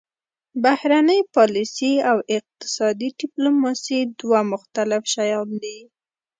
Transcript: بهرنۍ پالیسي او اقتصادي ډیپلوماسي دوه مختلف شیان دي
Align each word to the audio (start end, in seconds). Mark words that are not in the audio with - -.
بهرنۍ 0.63 1.21
پالیسي 1.35 1.93
او 2.09 2.17
اقتصادي 2.37 3.09
ډیپلوماسي 3.21 3.99
دوه 4.19 4.39
مختلف 4.53 5.01
شیان 5.13 5.49
دي 5.63 5.77